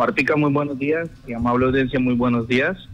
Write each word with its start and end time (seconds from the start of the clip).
Martica, 0.00 0.34
muy 0.34 0.50
buenos 0.50 0.78
días. 0.78 1.10
Y 1.26 1.34
amable 1.34 1.66
audiencia, 1.66 2.00
muy 2.00 2.14
buenos 2.14 2.48
días. 2.48 2.88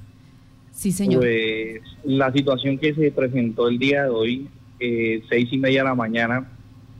Sí, 0.73 0.91
señor. 0.91 1.21
Pues 1.21 1.81
la 2.03 2.33
situación 2.33 2.79
que 2.79 2.95
se 2.95 3.13
presentó 3.13 3.69
el 3.69 3.79
día 3.79 4.03
de 4.03 4.09
hoy, 4.09 4.49
eh, 4.81 5.23
seis 5.29 5.47
y 5.53 5.57
media 5.57 5.83
de 5.83 5.89
la 5.91 5.95
mañana, 5.95 6.51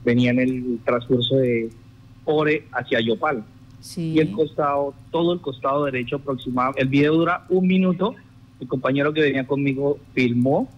venía 0.05 0.31
en 0.31 0.39
el 0.39 0.79
transcurso 0.85 1.39
de 1.39 1.71
Ore 2.25 2.69
hacia 2.71 3.01
Yopal. 3.01 3.43
Sí. 3.81 4.13
Y 4.13 4.21
el 4.21 4.31
costado, 4.31 4.95
todo 5.11 5.33
el 5.33 5.41
costado 5.41 5.87
derecho 5.87 6.17
aproximado, 6.17 6.75
el 6.77 6.87
video 6.87 7.13
dura 7.15 7.45
un 7.49 7.67
minuto. 7.67 8.15
El 8.61 8.69
compañero 8.69 9.13
que 9.13 9.23
venía 9.23 9.45
conmigo 9.45 9.99
filmó 10.15 10.71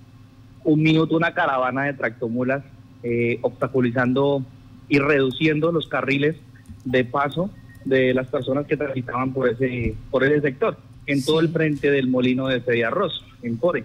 un 0.65 0.83
minuto 0.83 1.19
una 1.19 1.35
caravana 1.35 1.83
de 1.85 1.93
tractomulas 1.93 2.65
eh, 3.03 3.41
obstaculizando 3.43 4.43
y 4.89 5.01
reduciendo 5.01 5.71
los 5.71 5.87
carriles 5.87 6.37
de 6.87 7.05
paso 7.05 7.51
de 7.89 8.13
las 8.15 8.29
personas 8.29 8.67
que 8.67 8.77
transitaban 8.77 9.33
por 9.33 9.49
ese 9.49 9.95
por 10.11 10.23
ese 10.25 10.41
sector, 10.43 10.77
en 11.07 11.25
todo 11.25 11.41
Sí. 11.41 11.47
el 11.47 11.53
frente 11.53 11.91
del 11.91 12.09
molino 12.09 12.47
de 12.49 12.61
Fedia 12.61 12.89
Arroz, 12.89 13.25
en 13.43 13.57
Core. 13.57 13.85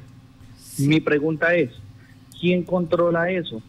Mi 0.79 0.99
pregunta 0.99 1.55
es, 1.55 1.69
¿quién 2.39 2.63
controla 2.63 3.31
eso? 3.31 3.61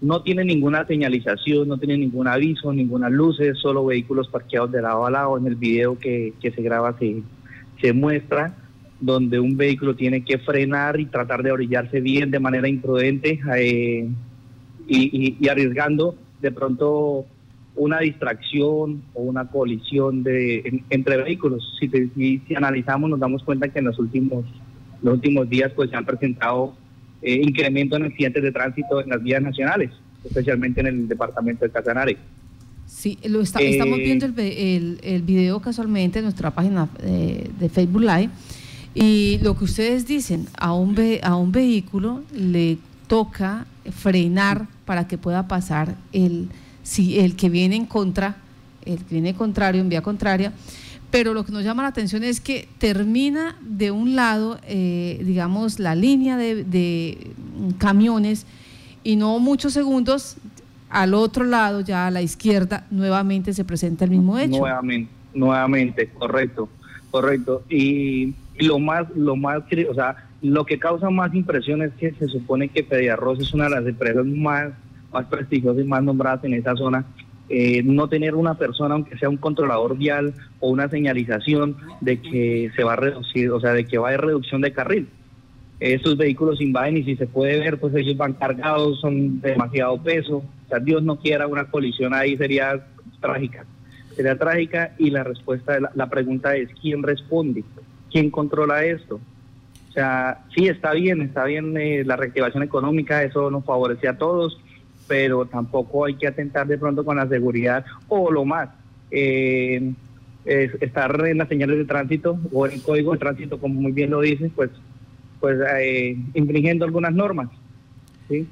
No 0.00 0.22
tiene 0.22 0.44
ninguna 0.44 0.86
señalización, 0.86 1.66
no 1.68 1.78
tiene 1.78 1.96
ningún 1.98 2.28
aviso, 2.28 2.72
ninguna 2.72 3.08
luces, 3.10 3.58
solo 3.58 3.84
vehículos 3.86 4.28
parqueados 4.28 4.70
de 4.70 4.82
lado 4.82 5.06
a 5.06 5.10
lado. 5.10 5.38
En 5.38 5.46
el 5.46 5.56
video 5.56 5.98
que, 5.98 6.34
que 6.40 6.50
se 6.52 6.62
graba 6.62 6.96
se, 6.98 7.22
se 7.80 7.92
muestra 7.92 8.54
donde 9.00 9.40
un 9.40 9.56
vehículo 9.56 9.96
tiene 9.96 10.22
que 10.24 10.38
frenar 10.38 11.00
y 11.00 11.06
tratar 11.06 11.42
de 11.42 11.50
orillarse 11.52 12.00
bien 12.00 12.30
de 12.30 12.38
manera 12.40 12.68
imprudente 12.68 13.40
eh, 13.58 14.08
y, 14.86 15.26
y- 15.28 15.36
y 15.40 15.48
arriesgando 15.48 16.14
de 16.40 16.50
pronto 16.52 17.26
una 17.76 18.00
distracción 18.00 19.02
o 19.14 19.22
una 19.22 19.46
colisión 19.48 20.22
de, 20.22 20.58
en- 20.64 20.84
entre 20.90 21.16
vehículos. 21.22 21.76
Si, 21.78 21.88
te- 21.88 22.08
si- 22.16 22.40
si 22.48 22.54
analizamos 22.54 23.08
nos 23.10 23.20
damos 23.20 23.42
cuenta 23.42 23.68
que 23.68 23.78
en 23.80 23.84
los 23.86 23.98
últimos, 23.98 24.44
los 25.02 25.14
últimos 25.14 25.48
días 25.48 25.70
pues 25.76 25.90
se 25.90 25.96
han 25.96 26.04
presentado 26.04 26.74
eh, 27.22 27.40
incremento 27.42 27.96
en 27.96 28.04
accidentes 28.04 28.42
de 28.42 28.52
tránsito 28.52 29.00
en 29.00 29.08
las 29.10 29.22
vías 29.22 29.42
nacionales, 29.42 29.90
especialmente 30.24 30.80
en 30.80 30.86
el 30.86 31.08
departamento 31.08 31.64
de 31.64 31.70
Casanare. 31.70 32.16
Sí, 32.86 33.18
lo 33.28 33.40
está- 33.40 33.60
Eh, 33.60 33.70
estamos 33.70 33.98
viendo 33.98 34.26
el, 34.26 34.38
el, 34.38 34.98
el 35.02 35.22
video 35.22 35.60
casualmente 35.60 36.18
en 36.20 36.24
nuestra 36.24 36.50
página 36.52 36.88
eh, 37.02 37.50
de 37.58 37.68
Facebook 37.68 38.02
Live 38.02 38.30
y 38.94 39.38
lo 39.42 39.56
que 39.58 39.64
ustedes 39.64 40.06
dicen, 40.06 40.46
a 40.58 40.72
un, 40.72 40.94
ve- 40.94 41.20
a 41.22 41.36
un 41.36 41.52
vehículo 41.52 42.22
le 42.34 42.78
toca 43.08 43.66
frenar 43.90 44.66
para 44.84 45.06
que 45.08 45.18
pueda 45.18 45.46
pasar 45.48 45.96
el, 46.12 46.48
si, 46.86 47.18
el 47.18 47.34
que 47.34 47.48
viene 47.48 47.74
en 47.74 47.86
contra, 47.86 48.36
el 48.84 48.98
que 48.98 49.14
viene 49.16 49.34
contrario, 49.34 49.80
en 49.80 49.88
vía 49.88 50.02
contraria, 50.02 50.52
pero 51.10 51.34
lo 51.34 51.44
que 51.44 51.50
nos 51.50 51.64
llama 51.64 51.82
la 51.82 51.88
atención 51.88 52.22
es 52.22 52.40
que 52.40 52.68
termina 52.78 53.56
de 53.60 53.90
un 53.90 54.14
lado, 54.14 54.58
eh, 54.64 55.20
digamos, 55.24 55.80
la 55.80 55.96
línea 55.96 56.36
de, 56.36 56.62
de 56.62 57.32
camiones 57.78 58.46
y 59.02 59.16
no 59.16 59.38
muchos 59.40 59.72
segundos 59.72 60.36
al 60.88 61.14
otro 61.14 61.44
lado, 61.44 61.80
ya 61.80 62.06
a 62.06 62.10
la 62.10 62.22
izquierda, 62.22 62.86
nuevamente 62.90 63.52
se 63.52 63.64
presenta 63.64 64.04
el 64.04 64.12
mismo 64.12 64.38
hecho. 64.38 64.58
Nuevamente, 64.58 65.10
nuevamente, 65.34 66.08
correcto, 66.08 66.68
correcto. 67.10 67.62
Y, 67.68 68.34
lo 68.58 68.78
más, 68.78 69.06
lo 69.14 69.36
más, 69.36 69.62
o 69.90 69.94
sea, 69.94 70.28
lo 70.40 70.64
que 70.64 70.78
causa 70.78 71.10
más 71.10 71.34
impresión 71.34 71.82
es 71.82 71.92
que 71.94 72.12
se 72.12 72.28
supone 72.28 72.68
que 72.68 72.84
Pediarroz 72.84 73.40
es 73.40 73.52
una 73.52 73.64
de 73.64 73.70
las 73.70 73.86
empresas 73.86 74.24
más, 74.24 74.72
más 75.12 75.26
prestigiosas 75.26 75.84
y 75.84 75.88
más 75.88 76.02
nombradas 76.02 76.44
en 76.44 76.54
esa 76.54 76.74
zona. 76.76 77.04
Eh, 77.48 77.82
no 77.84 78.08
tener 78.08 78.34
una 78.34 78.54
persona, 78.54 78.94
aunque 78.94 79.16
sea 79.18 79.28
un 79.28 79.36
controlador 79.36 79.96
vial 79.96 80.34
o 80.58 80.70
una 80.70 80.88
señalización 80.88 81.76
de 82.00 82.20
que 82.20 82.72
se 82.74 82.82
va 82.82 82.94
a 82.94 82.96
reducir, 82.96 83.50
o 83.50 83.60
sea, 83.60 83.72
de 83.72 83.84
que 83.84 83.98
va 83.98 84.08
a 84.08 84.10
haber 84.10 84.22
reducción 84.22 84.60
de 84.60 84.72
carril. 84.72 85.08
Esos 85.78 86.16
vehículos 86.16 86.60
invaden 86.60 86.96
y 86.96 87.04
si 87.04 87.16
se 87.16 87.26
puede 87.26 87.58
ver, 87.58 87.78
pues 87.78 87.94
ellos 87.94 88.16
van 88.16 88.32
cargados, 88.32 89.00
son 89.00 89.40
de 89.40 89.50
demasiado 89.50 90.02
peso. 90.02 90.38
O 90.38 90.68
sea, 90.68 90.80
Dios 90.80 91.02
no 91.02 91.16
quiera 91.16 91.46
una 91.46 91.66
colisión 91.66 92.14
ahí, 92.14 92.36
sería 92.36 92.84
trágica. 93.20 93.64
Sería 94.16 94.36
trágica 94.36 94.94
y 94.98 95.10
la 95.10 95.22
respuesta, 95.22 95.78
la, 95.78 95.92
la 95.94 96.08
pregunta 96.08 96.56
es, 96.56 96.70
¿quién 96.80 97.02
responde? 97.02 97.62
¿Quién 98.10 98.30
controla 98.30 98.84
esto? 98.84 99.20
O 99.90 99.92
sea, 99.92 100.42
sí, 100.54 100.68
está 100.68 100.92
bien, 100.92 101.22
está 101.22 101.44
bien 101.44 101.74
eh, 101.76 102.02
la 102.04 102.16
reactivación 102.16 102.62
económica, 102.62 103.22
eso 103.22 103.50
nos 103.50 103.64
favorece 103.64 104.08
a 104.08 104.18
todos, 104.18 104.60
pero 105.06 105.46
tampoco 105.46 106.04
hay 106.06 106.14
que 106.14 106.26
atentar 106.26 106.66
de 106.66 106.78
pronto 106.78 107.04
con 107.04 107.16
la 107.16 107.28
seguridad 107.28 107.84
o 108.08 108.30
lo 108.30 108.44
más. 108.44 108.68
eh, 109.10 109.92
es 110.44 110.70
estar 110.80 111.26
en 111.26 111.38
las 111.38 111.48
señales 111.48 111.76
de 111.76 111.84
tránsito 111.84 112.38
o 112.52 112.66
en 112.66 112.74
el 112.74 112.82
código 112.82 113.12
de 113.12 113.18
tránsito, 113.18 113.58
como 113.58 113.80
muy 113.80 113.90
bien 113.90 114.10
lo 114.10 114.20
dice, 114.20 114.48
pues 114.54 114.70
pues 115.40 115.58
eh, 115.80 116.16
infringiendo 116.34 116.84
algunas 116.84 117.12
normas, 117.12 117.48
¿sí? 118.28 118.46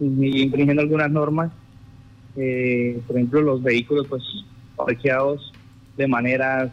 Y 0.00 0.42
infringiendo 0.42 0.82
algunas 0.82 1.10
normas, 1.10 1.52
eh, 2.36 2.98
por 3.06 3.16
ejemplo, 3.16 3.40
los 3.40 3.62
vehículos 3.62 4.06
pues 4.08 4.22
parqueados 4.76 5.52
de 5.96 6.06
maneras 6.08 6.72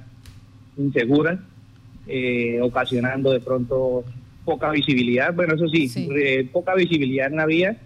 inseguras, 0.77 1.39
eh, 2.07 2.59
ocasionando 2.61 3.31
de 3.31 3.39
pronto 3.41 4.03
poca 4.45 4.71
visibilidad, 4.71 5.33
bueno, 5.33 5.53
eso 5.55 5.67
sí, 5.69 5.87
Sí. 5.87 6.09
eh, 6.15 6.49
poca 6.51 6.73
visibilidad 6.75 7.27
en 7.27 7.35
la 7.37 7.45
vía, 7.45 7.77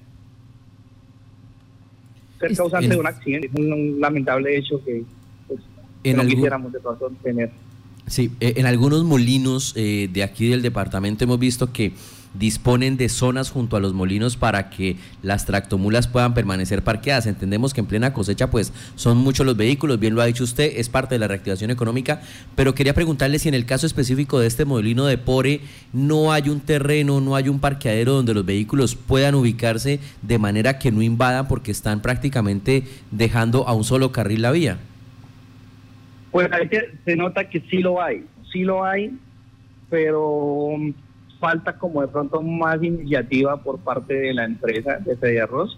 ser 2.40 2.52
Es- 2.52 2.58
causante 2.58 2.88
de 2.90 2.98
un 2.98 3.08
accidente, 3.08 3.48
es 3.48 3.54
un, 3.60 3.72
un 3.74 4.00
lamentable 4.00 4.58
hecho 4.58 4.84
que, 4.84 5.04
pues, 5.48 5.60
que 6.04 6.14
no 6.14 6.26
quisiéramos 6.26 6.72
de 6.72 6.80
pronto 6.80 7.12
tener. 7.24 7.52
Sí, 8.08 8.32
eh, 8.40 8.54
en 8.58 8.66
algunos 8.66 9.04
molinos 9.04 9.74
eh, 9.76 10.10
de 10.12 10.24
aquí 10.24 10.48
del 10.48 10.62
departamento 10.64 11.24
hemos 11.26 11.38
visto 11.40 11.72
que 11.72 11.94
disponen 12.40 12.96
de 12.96 13.10
zonas 13.10 13.52
junto 13.52 13.76
a 13.76 13.80
los 13.82 13.94
molinos 13.94 14.38
para 14.38 14.70
que 14.70 14.96
las 15.22 15.46
tractomulas 15.46 16.08
puedan 16.08 16.34
permanecer 16.34 16.84
parqueadas. 16.84 17.28
Entendemos 17.28 17.74
que 17.74 17.82
en 17.82 17.88
plena 17.88 18.14
cosecha 18.14 18.50
pues 18.50 18.74
son 18.96 19.18
muchos 19.18 19.46
los 19.46 19.58
vehículos, 19.58 20.00
bien 20.00 20.16
lo 20.16 20.22
ha 20.22 20.26
dicho 20.26 20.46
usted, 20.46 20.72
es 20.76 20.88
parte 20.88 21.16
de 21.16 21.20
la 21.20 21.28
reactivación 21.28 21.70
económica, 21.70 22.22
pero 22.56 22.74
quería 22.74 22.94
preguntarle 22.94 23.40
si 23.40 23.50
en 23.50 23.56
el 23.56 23.66
caso 23.66 23.86
específico 23.86 24.40
de 24.40 24.48
este 24.48 24.66
molino 24.66 25.06
de 25.06 25.18
Pore 25.18 25.62
no 25.92 26.32
hay 26.32 26.50
un 26.50 26.62
terreno, 26.62 27.20
no 27.20 27.36
hay 27.36 27.50
un 27.50 27.60
parqueadero 27.60 28.14
donde 28.14 28.34
los 28.34 28.46
vehículos 28.46 28.96
puedan 28.96 29.36
ubicarse 29.36 30.00
de 30.22 30.40
manera 30.40 30.80
que 30.80 30.92
no 30.92 31.02
invadan 31.02 31.48
porque 31.48 31.72
están 31.72 32.02
prácticamente 32.02 32.84
dejando 33.12 33.68
a 33.68 33.74
un 33.74 33.84
solo 33.84 34.12
carril 34.12 34.42
la 34.42 34.52
vía. 34.52 34.78
Pues 36.32 36.50
ahí 36.52 36.70
que 36.70 36.94
se 37.04 37.16
nota 37.16 37.50
que 37.50 37.62
sí 37.70 37.80
lo 37.80 38.02
hay, 38.02 38.24
sí 38.52 38.62
lo 38.62 38.86
hay, 38.86 39.12
pero 39.90 40.78
falta 41.40 41.78
como 41.78 42.02
de 42.02 42.08
pronto 42.10 42.42
más 42.42 42.82
iniciativa 42.84 43.62
por 43.64 43.80
parte 43.80 44.14
de 44.14 44.34
la 44.34 44.46
empresa 44.46 44.98
de 45.00 45.16
Fede 45.16 45.42
Arroz, 45.42 45.78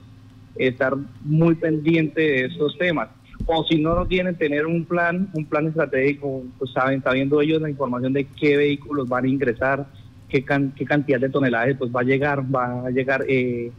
estar 0.55 0.95
muy 1.23 1.55
pendiente 1.55 2.22
de 2.22 2.45
estos 2.45 2.77
temas. 2.77 3.09
O 3.45 3.63
si 3.66 3.79
no 3.81 3.95
lo 3.95 4.05
tienen, 4.05 4.35
tener 4.35 4.66
un 4.66 4.85
plan, 4.85 5.29
un 5.33 5.45
plan 5.45 5.67
estratégico, 5.67 6.44
pues 6.59 6.71
saben, 6.71 7.01
sabiendo 7.01 7.41
ellos 7.41 7.61
la 7.61 7.69
información 7.69 8.13
de 8.13 8.25
qué 8.25 8.57
vehículos 8.57 9.07
van 9.09 9.25
a 9.25 9.27
ingresar, 9.27 9.85
qué, 10.29 10.44
can- 10.44 10.73
qué 10.75 10.85
cantidad 10.85 11.19
de 11.19 11.29
tonelajes 11.29 11.75
pues 11.77 11.91
va 11.91 12.01
a 12.01 12.03
llegar, 12.03 12.44
va 12.53 12.85
a 12.88 12.89
llegar 12.91 13.23
eh, 13.27 13.71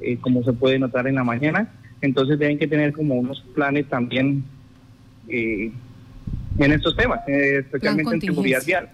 eh, 0.00 0.16
como 0.20 0.42
se 0.42 0.52
puede 0.52 0.78
notar 0.78 1.06
en 1.06 1.14
la 1.16 1.24
mañana. 1.24 1.72
Entonces 2.00 2.38
deben 2.38 2.58
que 2.58 2.66
tener 2.66 2.92
como 2.92 3.14
unos 3.14 3.40
planes 3.54 3.88
también 3.88 4.44
eh, 5.28 5.70
en 6.58 6.72
estos 6.72 6.96
temas, 6.96 7.20
eh, 7.28 7.58
especialmente 7.58 8.02
en 8.14 8.20
seguridad 8.34 8.60
vial. 8.66 8.90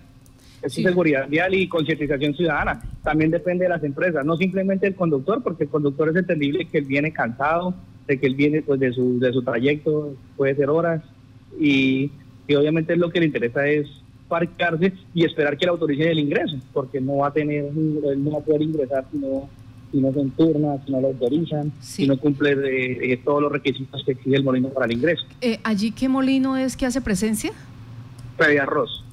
Es 0.63 0.75
Sí. 0.75 0.83
seguridad 0.83 1.29
vial 1.29 1.55
y 1.55 1.69
concientización 1.69 2.35
ciudadana. 2.35 2.81
También 3.03 3.31
depende 3.31 3.65
de 3.65 3.69
las 3.71 3.83
empresas, 3.83 4.25
no 4.25 4.37
simplemente 4.37 4.87
del 4.87 4.95
conductor, 4.95 5.43
porque 5.43 5.65
el 5.65 5.71
conductor 5.71 6.09
es 6.11 6.17
entendible 6.17 6.67
que 6.67 6.79
él 6.79 6.85
viene 6.85 7.13
cansado, 7.13 7.75
de 8.07 8.19
que 8.19 8.27
él 8.27 8.35
viene 8.37 8.63
pues 8.63 8.79
de 8.81 8.93
su, 8.93 9.19
de 9.19 9.33
su 9.33 9.43
trayecto, 9.43 10.15
puede 10.37 10.55
ser 10.55 10.71
horas, 10.71 11.03
y, 11.59 12.11
y 12.47 12.55
obviamente 12.55 12.97
lo 12.97 13.11
que 13.11 13.21
le 13.21 13.27
interesa 13.27 13.67
es 13.67 13.89
parquearse 14.29 14.93
y 15.15 15.25
esperar 15.25 15.57
que 15.59 15.67
le 15.67 15.71
autoricen 15.73 16.09
el 16.09 16.19
ingreso, 16.21 16.57
porque 16.73 17.01
no 17.01 17.19
va 17.19 17.29
a 17.29 17.33
tener, 17.33 17.65
él 17.67 18.25
no 18.25 18.31
va 18.33 18.39
a 18.39 18.43
poder 18.43 18.63
ingresar 18.63 19.05
si 19.13 19.19
no, 19.19 19.49
si 19.91 20.01
no 20.01 20.13
se 20.13 20.21
enturna, 20.21 20.77
si 20.87 20.93
no 20.93 21.01
lo 21.01 21.09
autorizan, 21.09 21.71
Sí. 21.81 22.03
si 22.05 22.09
no 22.09 22.17
cumple 22.17 22.53
eh, 22.53 23.13
eh, 23.13 23.21
todos 23.23 23.43
los 23.43 23.53
requisitos 23.53 24.03
que 24.05 24.13
exige 24.13 24.37
el 24.37 24.45
molino 24.45 24.69
para 24.71 24.87
el 24.87 24.93
ingreso. 24.93 25.25
Eh, 25.43 25.59
¿Allí 25.65 25.91
qué 25.91 26.09
molino 26.09 26.57
es 26.57 26.77
que 26.77 26.87
hace 26.87 27.01
presencia? 27.03 27.53
Fede 28.39 28.59
Arroz, 28.59 29.05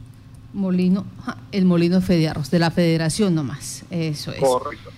Molino, 0.54 1.06
el 1.52 1.66
molino 1.66 2.02
Fediarros, 2.02 2.50
de 2.52 2.60
la 2.60 2.72
federación 2.72 3.36
nomás, 3.36 3.84
eso 3.90 4.32
es. 4.32 4.40
correcto. 4.40 4.92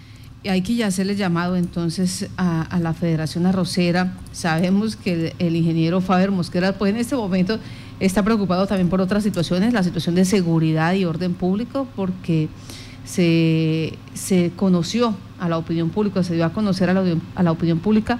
Y 0.44 0.50
hay 0.50 0.64
que 0.64 0.74
ya 0.74 0.88
hacerle 0.88 1.16
llamado 1.16 1.56
entonces 1.56 2.28
a, 2.36 2.64
a 2.64 2.80
la 2.80 2.96
Federación 2.96 3.46
Arrocera. 3.46 4.18
Sabemos 4.32 4.96
que 4.96 5.14
el, 5.14 5.34
el 5.38 5.56
ingeniero 5.56 6.02
Faber 6.02 6.32
Mosquera, 6.32 6.74
pues 6.80 6.92
en 6.94 7.00
este 7.00 7.16
momento 7.16 7.60
está 8.00 8.24
preocupado 8.24 8.66
también 8.66 8.90
por 8.90 9.02
otras 9.02 9.24
situaciones, 9.24 9.72
la 9.72 9.84
situación 9.84 10.16
de 10.16 10.26
seguridad 10.26 10.94
y 10.96 11.06
orden 11.06 11.36
público, 11.36 11.88
porque 11.96 12.50
se, 13.06 13.94
se 14.16 14.52
conoció 14.56 15.16
a 15.40 15.48
la 15.48 15.60
opinión 15.60 15.90
pública, 15.92 16.24
se 16.24 16.34
dio 16.34 16.46
a 16.46 16.54
conocer 16.54 16.90
a 16.90 16.94
la, 16.96 17.04
a 17.36 17.44
la 17.44 17.52
opinión 17.52 17.78
pública 17.78 18.18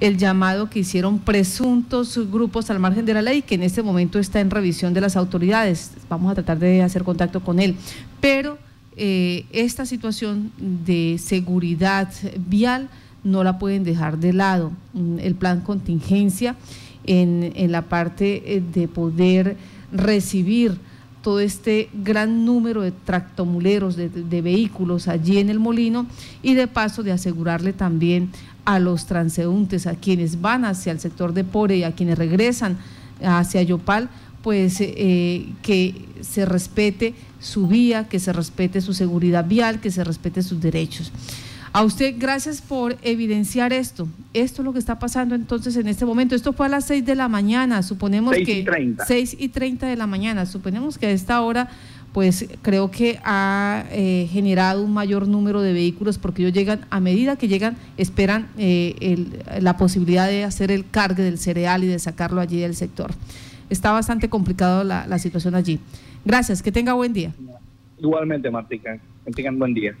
el 0.00 0.18
llamado 0.18 0.68
que 0.68 0.80
hicieron 0.80 1.18
presuntos 1.18 2.18
grupos 2.30 2.70
al 2.70 2.78
margen 2.78 3.06
de 3.06 3.14
la 3.14 3.22
ley, 3.22 3.42
que 3.42 3.54
en 3.54 3.62
este 3.62 3.82
momento 3.82 4.18
está 4.18 4.40
en 4.40 4.50
revisión 4.50 4.92
de 4.94 5.00
las 5.00 5.16
autoridades. 5.16 5.92
Vamos 6.08 6.30
a 6.30 6.34
tratar 6.34 6.58
de 6.58 6.82
hacer 6.82 7.02
contacto 7.02 7.40
con 7.40 7.60
él. 7.60 7.76
Pero 8.20 8.58
eh, 8.96 9.46
esta 9.52 9.86
situación 9.86 10.52
de 10.58 11.16
seguridad 11.18 12.10
vial 12.46 12.88
no 13.24 13.42
la 13.42 13.58
pueden 13.58 13.84
dejar 13.84 14.18
de 14.18 14.32
lado. 14.32 14.72
Mm, 14.92 15.18
el 15.18 15.34
plan 15.34 15.60
contingencia 15.60 16.56
en, 17.04 17.52
en 17.56 17.72
la 17.72 17.82
parte 17.82 18.56
eh, 18.56 18.62
de 18.72 18.88
poder 18.88 19.56
recibir 19.92 20.78
todo 21.22 21.40
este 21.40 21.88
gran 21.92 22.44
número 22.44 22.82
de 22.82 22.92
tractomuleros, 22.92 23.96
de, 23.96 24.08
de, 24.08 24.42
vehículos 24.42 25.08
allí 25.08 25.38
en 25.38 25.50
el 25.50 25.58
molino 25.58 26.06
y 26.40 26.54
de 26.54 26.68
paso 26.68 27.02
de 27.02 27.10
asegurarle 27.10 27.72
también 27.72 28.30
a 28.66 28.78
los 28.78 29.06
transeúntes, 29.06 29.86
a 29.86 29.94
quienes 29.94 30.42
van 30.42 30.66
hacia 30.66 30.92
el 30.92 31.00
sector 31.00 31.32
de 31.32 31.44
Pore 31.44 31.78
y 31.78 31.84
a 31.84 31.92
quienes 31.92 32.18
regresan 32.18 32.76
hacia 33.24 33.62
Yopal, 33.62 34.10
pues 34.42 34.76
eh, 34.80 35.48
que 35.62 35.94
se 36.20 36.44
respete 36.44 37.14
su 37.40 37.66
vía, 37.68 38.08
que 38.08 38.18
se 38.18 38.32
respete 38.32 38.80
su 38.80 38.92
seguridad 38.92 39.46
vial, 39.46 39.80
que 39.80 39.90
se 39.90 40.04
respete 40.04 40.42
sus 40.42 40.60
derechos. 40.60 41.12
A 41.72 41.82
usted, 41.82 42.14
gracias 42.18 42.62
por 42.62 42.96
evidenciar 43.02 43.72
esto. 43.72 44.08
Esto 44.32 44.62
es 44.62 44.64
lo 44.64 44.72
que 44.72 44.78
está 44.78 44.98
pasando 44.98 45.34
entonces 45.34 45.76
en 45.76 45.88
este 45.88 46.06
momento. 46.06 46.34
Esto 46.34 46.54
fue 46.54 46.66
a 46.66 46.68
las 46.70 46.86
6 46.86 47.04
de 47.04 47.14
la 47.14 47.28
mañana, 47.28 47.82
suponemos 47.82 48.34
que... 48.34 48.60
y 48.60 48.64
30. 48.64 49.04
6 49.04 49.36
y 49.38 49.48
30 49.50 49.86
de 49.86 49.96
la 49.96 50.06
mañana, 50.06 50.46
suponemos 50.46 50.96
que 50.96 51.06
a 51.06 51.10
esta 51.10 51.40
hora, 51.42 51.68
pues 52.16 52.46
creo 52.62 52.90
que 52.90 53.18
ha 53.24 53.84
eh, 53.90 54.26
generado 54.32 54.82
un 54.82 54.94
mayor 54.94 55.28
número 55.28 55.60
de 55.60 55.74
vehículos 55.74 56.16
porque 56.16 56.40
ellos 56.40 56.54
llegan, 56.54 56.86
a 56.88 56.98
medida 56.98 57.36
que 57.36 57.46
llegan, 57.46 57.76
esperan 57.98 58.48
eh, 58.56 58.94
el- 59.00 59.42
la 59.62 59.76
posibilidad 59.76 60.26
de 60.26 60.42
hacer 60.42 60.70
el 60.70 60.88
cargue 60.88 61.22
del 61.22 61.36
cereal 61.36 61.84
y 61.84 61.88
de 61.88 61.98
sacarlo 61.98 62.40
allí 62.40 62.58
del 62.58 62.74
sector. 62.74 63.10
Está 63.68 63.92
bastante 63.92 64.30
complicado 64.30 64.82
la, 64.82 65.06
la 65.06 65.18
situación 65.18 65.54
allí. 65.54 65.78
Gracias, 66.24 66.62
que 66.62 66.72
tenga 66.72 66.94
buen 66.94 67.12
día. 67.12 67.32
Igualmente, 67.98 68.50
Martica. 68.50 68.98
Que 69.26 69.32
tengan 69.32 69.58
buen 69.58 69.74
día. 69.74 69.92